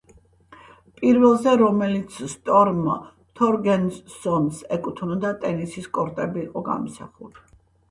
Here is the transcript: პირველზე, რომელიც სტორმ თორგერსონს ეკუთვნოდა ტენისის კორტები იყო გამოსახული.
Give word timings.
პირველზე, 1.01 1.51
რომელიც 1.61 2.15
სტორმ 2.31 2.79
თორგერსონს 3.41 4.65
ეკუთვნოდა 4.79 5.35
ტენისის 5.47 5.93
კორტები 6.01 6.45
იყო 6.49 6.67
გამოსახული. 6.75 7.49